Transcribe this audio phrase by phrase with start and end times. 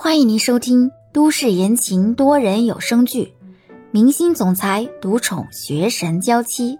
[0.00, 3.34] 欢迎您收听都市言情多人有声剧
[3.90, 6.76] 《明星总裁独宠学神娇妻》，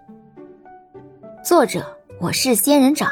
[1.43, 3.11] 作者我是仙人掌，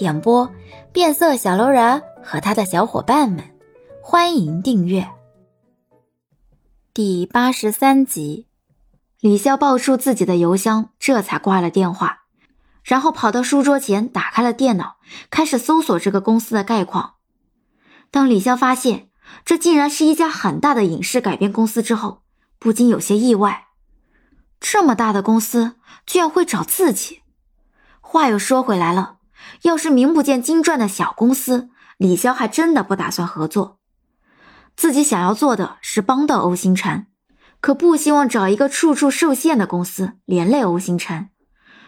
[0.00, 0.50] 演播
[0.92, 3.44] 变色小楼人和他的小伙伴们。
[4.02, 5.08] 欢迎订阅
[6.92, 8.48] 第八十三集。
[9.20, 12.22] 李潇报出自己的邮箱，这才挂了电话，
[12.82, 14.96] 然后跑到书桌前，打开了电脑，
[15.30, 17.14] 开始搜索这个公司的概况。
[18.10, 19.10] 当李潇发现。
[19.44, 22.22] 这竟然是一家很大的影视改编公司，之后
[22.58, 23.68] 不禁有些意外。
[24.60, 27.22] 这么大的公司居然会找自己。
[28.00, 29.16] 话又说回来了，
[29.62, 33.80] 要是名不见经传的小公司，李潇还真的不打算合作。
[34.76, 37.06] 自己想要做的是帮到欧星辰，
[37.60, 41.30] 可不希望找一个处处受限的公司连累欧星辰。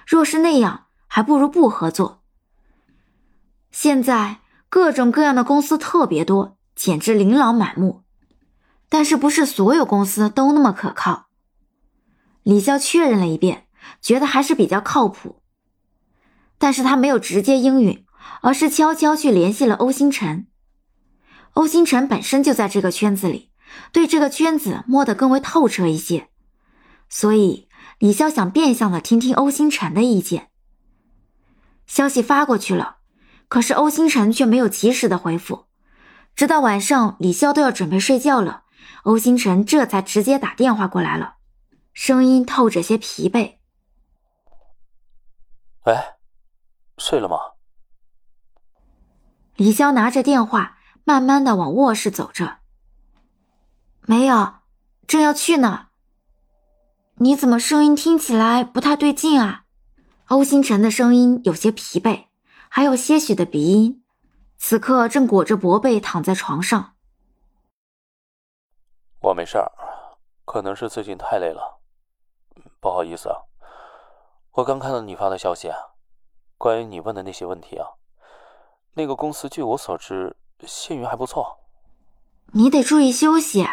[0.07, 2.23] 若是那样，还不如不合作。
[3.71, 6.59] 现在各种各样的公司特别多。
[6.75, 8.03] 简直琳琅满目，
[8.89, 11.29] 但是不是所有公司都那么可靠？
[12.43, 13.67] 李潇确认了一遍，
[14.01, 15.41] 觉得还是比较靠谱。
[16.59, 18.05] 但是他没有直接应允，
[18.43, 20.47] 而是悄悄去联系了欧星辰。
[21.53, 23.51] 欧星辰本身就在这个圈子里，
[23.93, 26.29] 对这个圈子摸得更为透彻一些，
[27.09, 30.49] 所以李潇想变相的听听欧星辰的意见。
[31.87, 32.97] 消息发过去了，
[33.49, 35.67] 可是欧星辰却没有及时的回复。
[36.37, 38.65] 直到晚上，李潇都要准备睡觉了，
[39.05, 41.37] 欧星辰这才直接打电话过来了，
[41.93, 43.57] 声音透着些疲惫。
[45.87, 45.97] 喂，
[46.99, 47.37] 睡了吗？
[49.57, 52.59] 李潇拿着电话，慢慢的往卧室走着。
[54.07, 54.55] 没有，
[55.07, 55.87] 正要去呢。
[57.19, 59.65] 你怎么声音听起来不太对劲啊？
[60.27, 62.25] 欧星辰的声音有些疲惫，
[62.69, 64.04] 还有些许的鼻音。
[64.57, 66.95] 此刻正裹着薄被躺在床上。
[69.21, 69.73] 我没事儿，
[70.45, 71.81] 可能是最近太累了，
[72.81, 73.43] 不好意思啊。
[74.53, 75.77] 我刚看到你发的消息啊，
[76.57, 77.89] 关于你问的那些问题啊，
[78.95, 81.61] 那个公司据我所知，信誉还不错。
[82.53, 83.67] 你得注意休息。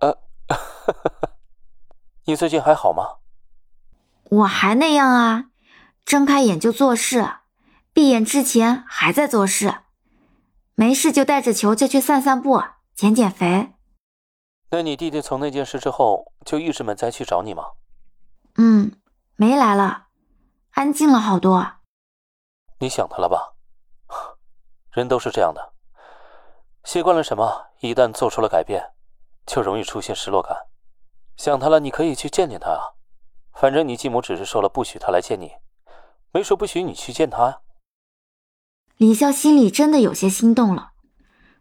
[0.00, 0.18] 呃，
[2.26, 3.18] 你最近还好吗？
[4.30, 5.50] 我还那样啊，
[6.04, 7.24] 睁开眼就做事。
[7.98, 9.74] 闭眼之前还在做事，
[10.76, 12.62] 没事就带着球球去散散步、
[12.94, 13.72] 减减肥。
[14.70, 17.64] 那你弟弟从那件事之后就一直没再去找你吗？
[18.54, 18.92] 嗯，
[19.34, 20.06] 没来了，
[20.74, 21.72] 安静了好多。
[22.78, 23.54] 你想他了吧？
[24.92, 25.72] 人都是这样的，
[26.84, 28.92] 习惯了什么，一旦做出了改变，
[29.44, 30.56] 就容易出现失落感。
[31.36, 32.94] 想他了，你可以去见见他啊。
[33.54, 35.50] 反正你继母只是说了不许他来见你，
[36.30, 37.60] 没说不许你去见他呀。
[38.98, 40.90] 李潇心里真的有些心动了，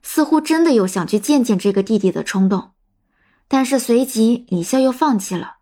[0.02, 2.72] 似乎真的有想去见见这个弟弟的冲动，
[3.48, 5.58] 但是随即李潇又放弃了。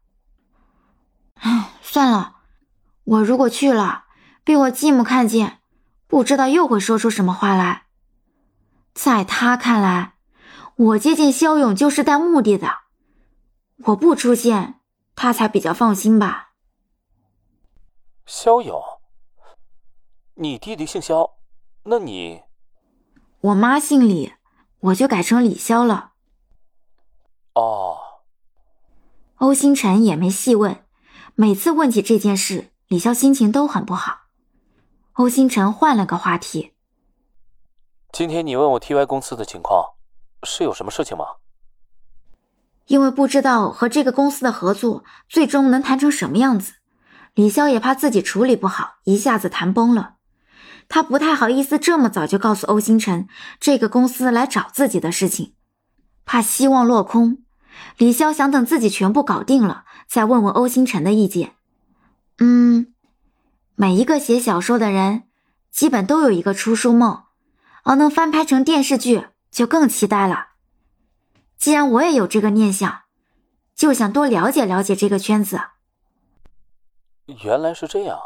[1.34, 2.38] 唉，算了，
[3.04, 4.06] 我如果去了，
[4.46, 5.60] 被我继母看见，
[6.08, 7.88] 不知道又会说出什么话来。
[8.94, 10.14] 在他看来，
[10.78, 12.70] 我接近肖勇就是带目的的，
[13.88, 14.80] 我不出现，
[15.14, 16.52] 他才比较放心吧。
[18.26, 18.82] 肖勇，
[20.36, 21.35] 你弟弟姓肖。
[21.88, 22.42] 那你，
[23.42, 24.34] 我妈姓李，
[24.80, 26.14] 我就改成李潇了。
[27.54, 27.98] 哦，
[29.36, 30.84] 欧星辰也没细问，
[31.36, 34.22] 每次问起这件事，李潇心情都很不好。
[35.14, 36.74] 欧星辰换了个话题
[38.12, 39.92] ：“今天你问我 T Y 公司的情况，
[40.42, 41.26] 是有什么事情吗？”
[42.88, 46.74] 因为不知道和这个公司的合作最终能谈成什么样子，
[47.36, 50.15] 李潇也怕自己处理不好，一下子谈崩了。
[50.88, 53.28] 他不太好意思这么早就告诉欧星辰
[53.60, 55.54] 这个公司来找自己的事情，
[56.26, 57.40] 怕希望落空。
[57.98, 61.56] 李潇想等自己全部搞定了，再问问欧星辰的意见。
[62.40, 62.94] 嗯，
[63.76, 65.24] 每一个写小说的人，
[65.72, 67.24] 基本都有一个出书梦，
[67.84, 70.50] 而能翻拍成电视剧就更期待了。
[71.58, 73.02] 既然我也有这个念想，
[73.76, 75.60] 就想多了解了解这个圈子。
[77.44, 78.18] 原来是这样。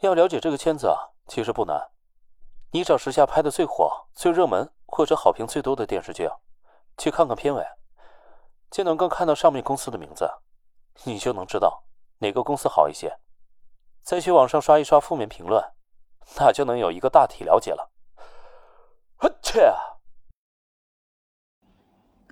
[0.00, 1.90] 要了解这个圈子啊，其实不难。
[2.70, 6.30] 你找时下拍的最火、最热门或者好评最多的电视剧，
[6.96, 7.66] 去看看片尾，
[8.70, 10.30] 就能够看到上面公司的名字，
[11.04, 11.84] 你就能知道
[12.18, 13.18] 哪个公司好一些。
[14.02, 15.62] 再去网上刷一刷负面评论，
[16.36, 17.90] 那就能有一个大体了解了。
[19.42, 19.74] 切！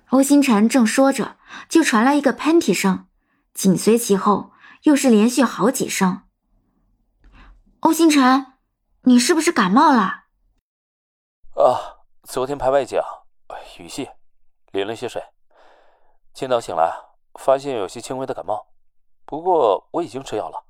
[0.09, 1.37] 欧星辰正说着，
[1.67, 3.07] 就传来一个喷嚏声，
[3.55, 4.51] 紧随其后
[4.83, 6.26] 又是连续好几声。
[7.87, 8.47] 欧星辰，
[9.03, 10.25] 你是不是感冒了？
[11.55, 12.99] 啊，昨天拍外景，
[13.79, 14.09] 雨戏，
[14.73, 15.23] 淋了些水。
[16.33, 16.91] 今早醒来，
[17.35, 18.67] 发现有些轻微的感冒，
[19.23, 20.65] 不过我已经吃药了。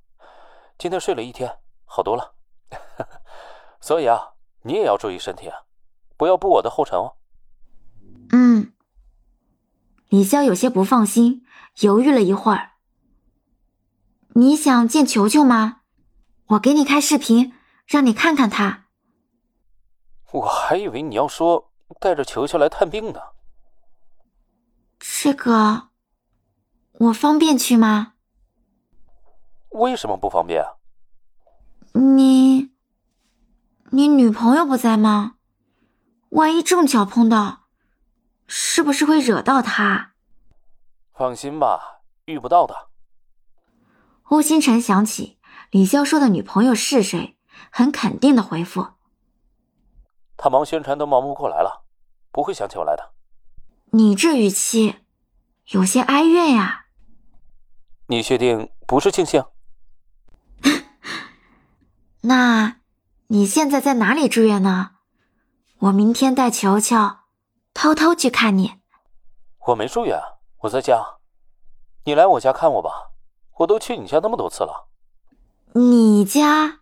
[0.77, 2.35] 今天睡了一天，好多了。
[3.81, 5.63] 所以啊，你也要注意身体啊，
[6.17, 7.15] 不要步我的后尘哦。
[8.31, 8.73] 嗯。
[10.09, 11.43] 李潇有些不放心，
[11.79, 12.73] 犹豫了一会儿。
[14.35, 15.81] 你想见球球吗？
[16.47, 17.53] 我给你开视频，
[17.85, 18.85] 让你看看他。
[20.31, 23.19] 我还以为你要说带着球球来探病呢。
[24.97, 25.89] 这个，
[26.93, 28.13] 我方便去吗？
[29.69, 30.77] 为什么不方便啊？
[31.93, 32.71] 你，
[33.91, 35.35] 你女朋友不在吗？
[36.29, 37.67] 万一正巧碰到，
[38.47, 40.13] 是不是会惹到她？
[41.13, 42.87] 放心吧，遇不到的。
[44.23, 45.36] 欧星辰想起
[45.71, 47.37] 李潇说的女朋友是谁，
[47.69, 48.87] 很肯定的回复
[50.37, 51.83] ：“他忙宣传都忙不过来了，
[52.31, 53.11] 不会想起我来的。”
[53.91, 54.95] 你这语气
[55.67, 56.85] 有些哀怨呀。
[58.07, 59.43] 你确定不是庆幸？
[62.21, 62.77] 那
[63.27, 64.91] 你现在在哪里住院呢？
[65.79, 66.95] 我明天带球球
[67.73, 68.79] 偷偷去看你。
[69.67, 70.17] 我没住院，
[70.59, 71.17] 我在家。
[72.05, 73.11] 你来我家看我吧。
[73.57, 74.86] 我都去你家那么多次了，
[75.77, 76.79] 你家？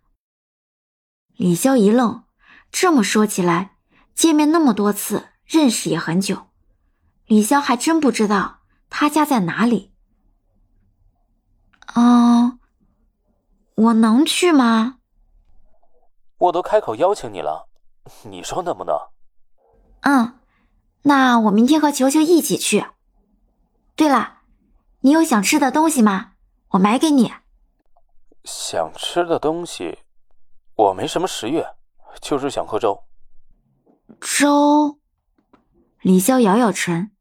[1.36, 2.24] 李潇一愣，
[2.72, 3.76] 这么说起来，
[4.14, 6.48] 见面那么多次，认识也很久，
[7.26, 8.60] 李潇还真不知道
[8.90, 9.92] 他家在哪里。
[11.94, 12.58] 哦，
[13.76, 15.00] 我能去吗？
[16.38, 17.68] 我都开口邀请你了，
[18.24, 18.96] 你说能不能？
[20.04, 20.40] 嗯，
[21.02, 22.86] 那我明天和球球一起去。
[23.98, 24.40] 对了，
[25.02, 26.36] 你有想吃的东西吗？
[26.70, 27.34] 我买给你。
[28.46, 30.00] 想吃的东西，
[30.76, 31.64] 我没什么食欲，
[32.22, 33.04] 就是想喝粥。
[34.22, 35.00] 粥。
[36.02, 37.12] 李潇咬咬唇，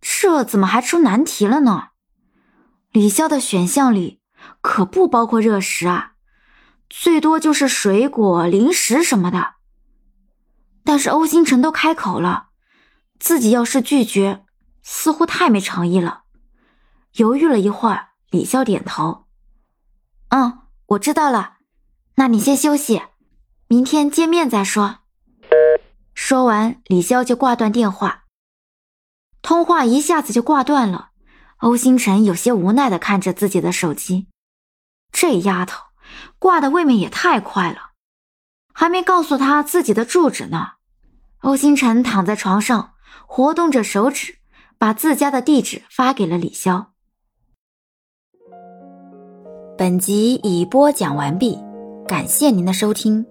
[0.00, 1.90] 这怎么还出难题了呢？
[2.90, 4.20] 李潇的选项里
[4.60, 6.14] 可不包括热食啊，
[6.90, 9.54] 最多就是水果、零食什么的。
[10.82, 12.48] 但是欧星辰都开口了，
[13.20, 14.44] 自己要是拒绝，
[14.82, 16.24] 似乎太没诚意了。
[17.12, 18.08] 犹豫了一会儿。
[18.30, 19.26] 李潇点头，
[20.30, 20.63] 嗯，
[20.94, 21.58] 我知道了。
[22.16, 23.02] 那你先休息，
[23.68, 24.98] 明天见面再说。
[26.14, 28.24] 说完，李潇就挂断电话。
[29.42, 31.10] 通话一下子就挂断了。
[31.58, 34.28] 欧星辰有些无奈的看着自己的手机，
[35.12, 35.80] 这丫头
[36.38, 37.92] 挂的未免也太快了，
[38.72, 40.72] 还没告诉他自己的住址呢。
[41.40, 42.94] 欧星辰躺在床上，
[43.26, 44.38] 活动着手指，
[44.78, 46.88] 把自家的地址发给了李潇。
[49.76, 51.58] 本集已播讲完毕，
[52.06, 53.26] 感谢您的收听。